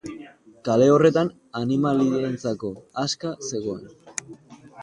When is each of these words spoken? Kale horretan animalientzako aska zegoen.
Kale 0.67 0.87
horretan 0.93 1.29
animalientzako 1.59 2.73
aska 3.05 3.35
zegoen. 3.51 3.89